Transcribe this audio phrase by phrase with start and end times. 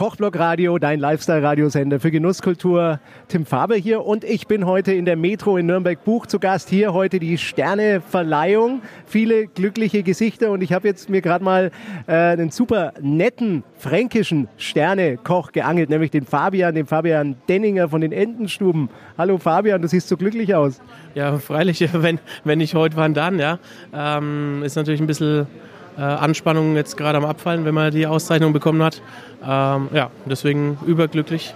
[0.00, 3.00] Kochblock Radio, dein Lifestyle-Radiosender für Genusskultur.
[3.26, 6.68] Tim Faber hier und ich bin heute in der Metro in Nürnberg-Buch zu Gast.
[6.68, 8.80] Hier heute die Sterneverleihung.
[9.06, 11.72] Viele glückliche Gesichter und ich habe jetzt mir gerade mal
[12.06, 18.12] äh, einen super netten fränkischen Sternekoch geangelt, nämlich den Fabian, den Fabian Denninger von den
[18.12, 18.90] Entenstuben.
[19.18, 20.80] Hallo Fabian, du siehst so glücklich aus.
[21.16, 23.58] Ja, freilich, wenn, wenn nicht heute, wann dann, ja.
[23.92, 25.48] Ähm, ist natürlich ein bisschen
[25.98, 29.02] äh, Anspannung jetzt gerade am Abfallen, wenn man die Auszeichnung bekommen hat.
[29.42, 31.54] Ähm, ja, deswegen überglücklich.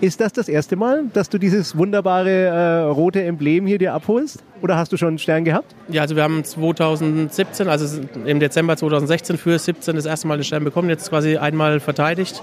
[0.00, 4.42] Ist das das erste Mal, dass du dieses wunderbare äh, rote Emblem hier dir abholst?
[4.60, 5.74] Oder hast du schon einen Stern gehabt?
[5.88, 10.44] Ja, also wir haben 2017, also im Dezember 2016 für 17 das erste Mal den
[10.44, 12.42] Stern bekommen, jetzt quasi einmal verteidigt.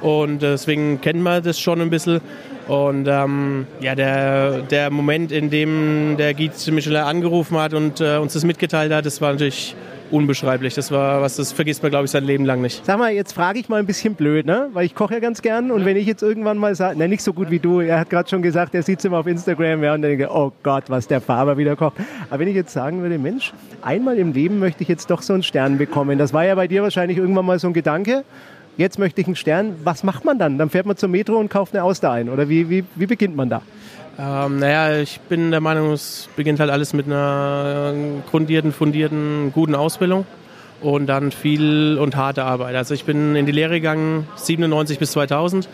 [0.00, 2.20] Und deswegen kennen wir das schon ein bisschen.
[2.66, 8.16] Und ähm, ja, der, der Moment, in dem der Guide Michelin angerufen hat und äh,
[8.16, 9.76] uns das mitgeteilt hat, das war natürlich
[10.12, 10.74] unbeschreiblich.
[10.74, 12.84] Das war was, das vergisst man, glaube ich, sein Leben lang nicht.
[12.84, 14.68] Sag mal, jetzt frage ich mal ein bisschen blöd, ne?
[14.72, 17.22] Weil ich koche ja ganz gern und wenn ich jetzt irgendwann mal sage, ne, nicht
[17.22, 19.82] so gut wie du, er hat gerade schon gesagt, er sieht es immer auf Instagram,
[19.82, 21.96] ja, und dann denke, oh Gott, was der Faber wieder kocht.
[22.30, 25.32] Aber wenn ich jetzt sagen würde, Mensch, einmal im Leben möchte ich jetzt doch so
[25.32, 26.18] einen Stern bekommen.
[26.18, 28.24] Das war ja bei dir wahrscheinlich irgendwann mal so ein Gedanke.
[28.76, 29.76] Jetzt möchte ich einen Stern.
[29.84, 30.58] Was macht man dann?
[30.58, 32.28] Dann fährt man zur Metro und kauft eine Auster ein.
[32.28, 33.62] Oder wie, wie, wie beginnt man da?
[34.18, 37.94] Ähm, naja, ich bin der Meinung, es beginnt halt alles mit einer
[38.30, 40.26] grundierten, fundierten, guten Ausbildung
[40.82, 42.74] und dann viel und harte Arbeit.
[42.74, 45.68] Also ich bin in die Lehre gegangen, 97 bis 2000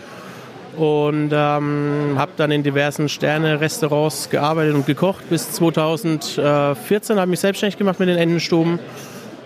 [0.77, 5.29] und ähm, habe dann in diversen Sterne-Restaurants gearbeitet und gekocht.
[5.29, 8.79] Bis 2014 habe ich mich selbstständig gemacht mit den Endenstuben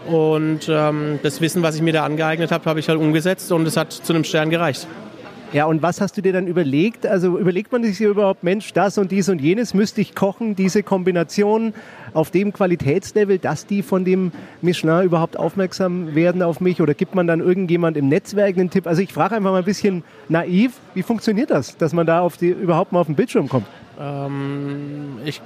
[0.06, 3.66] und ähm, das Wissen, was ich mir da angeeignet habe, habe ich halt umgesetzt und
[3.66, 4.86] es hat zu einem Stern gereicht.
[5.52, 7.06] Ja, und was hast du dir dann überlegt?
[7.06, 10.82] Also überlegt man sich überhaupt, Mensch, das und dies und jenes müsste ich kochen, diese
[10.82, 11.74] Kombination
[12.14, 16.80] auf dem Qualitätslevel, dass die von dem Michelin überhaupt aufmerksam werden auf mich?
[16.80, 18.86] Oder gibt man dann irgendjemand im Netzwerk einen Tipp?
[18.86, 22.38] Also ich frage einfach mal ein bisschen naiv, wie funktioniert das, dass man da auf
[22.38, 23.66] die, überhaupt mal auf den Bildschirm kommt?
[24.00, 25.42] Ähm, ich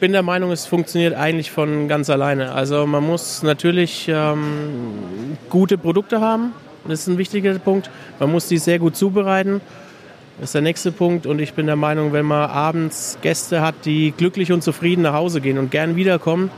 [0.00, 2.52] bin der Meinung, es funktioniert eigentlich von ganz alleine.
[2.52, 6.52] Also man muss natürlich ähm, gute Produkte haben,
[6.84, 7.90] das ist ein wichtiger Punkt.
[8.18, 9.60] Man muss die sehr gut zubereiten.
[10.38, 11.26] Das ist der nächste Punkt.
[11.26, 15.12] Und ich bin der Meinung, wenn man abends Gäste hat, die glücklich und zufrieden nach
[15.12, 16.50] Hause gehen und gern wiederkommen,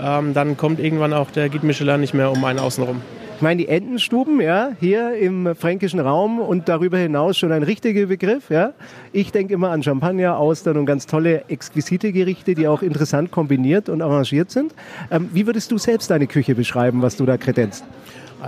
[0.00, 3.02] ähm, dann kommt irgendwann auch der Guide Michelin nicht mehr um einen außen rum.
[3.40, 8.04] Ich meine, die Entenstuben, ja, hier im fränkischen Raum und darüber hinaus schon ein richtiger
[8.04, 8.74] Begriff, ja.
[9.14, 13.88] Ich denke immer an Champagner, Austern und ganz tolle, exquisite Gerichte, die auch interessant kombiniert
[13.88, 14.74] und arrangiert sind.
[15.10, 17.82] Ähm, wie würdest du selbst deine Küche beschreiben, was du da kredenzt?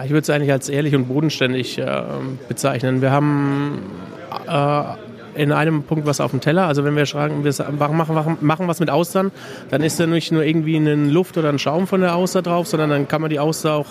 [0.04, 2.02] Ich würde es eigentlich als ehrlich und bodenständig äh,
[2.46, 3.00] bezeichnen.
[3.00, 3.78] Wir haben
[4.46, 4.82] äh,
[5.34, 6.66] in einem Punkt was auf dem Teller.
[6.66, 9.30] Also wenn wir schreiben, wir machen, machen, machen was mit Austern,
[9.70, 12.66] dann ist da nicht nur irgendwie eine Luft oder ein Schaum von der Auster drauf,
[12.66, 13.86] sondern dann kann man die Auster auch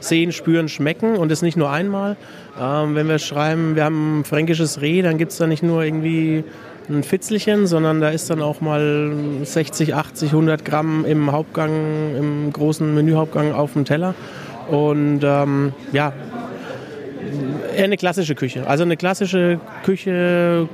[0.00, 2.16] sehen, spüren, schmecken und das nicht nur einmal.
[2.60, 5.82] Ähm, wenn wir schreiben, wir haben ein fränkisches Reh, dann gibt es da nicht nur
[5.82, 6.44] irgendwie
[6.88, 11.70] ein Fitzelchen, sondern da ist dann auch mal 60, 80, 100 Gramm im Hauptgang,
[12.16, 14.14] im großen Menühauptgang auf dem Teller.
[14.68, 16.12] Und ähm, ja,
[17.76, 18.66] eher eine klassische Küche.
[18.66, 20.68] Also eine klassische Küche,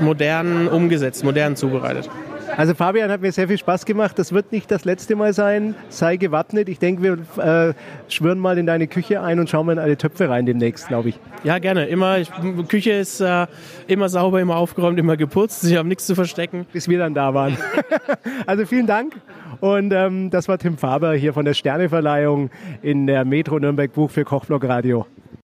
[0.00, 2.08] modern umgesetzt, modern zubereitet.
[2.56, 4.18] Also Fabian hat mir sehr viel Spaß gemacht.
[4.18, 5.74] Das wird nicht das letzte Mal sein.
[5.88, 6.68] Sei gewappnet.
[6.68, 7.74] Ich denke, wir äh,
[8.08, 11.08] schwören mal in deine Küche ein und schauen mal in alle Töpfe rein demnächst, glaube
[11.08, 11.18] ich.
[11.42, 11.86] Ja, gerne.
[11.86, 12.30] Immer, ich,
[12.68, 13.46] Küche ist äh,
[13.88, 15.64] immer sauber, immer aufgeräumt, immer geputzt.
[15.64, 16.66] Ich habe nichts zu verstecken.
[16.72, 17.56] Bis wir dann da waren.
[18.46, 19.14] also vielen Dank.
[19.60, 22.50] Und ähm, das war Tim Faber hier von der Sterneverleihung
[22.82, 25.06] in der Metro Nürnberg Buch für Kochblock Radio.